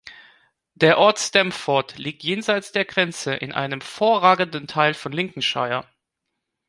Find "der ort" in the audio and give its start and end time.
0.73-1.19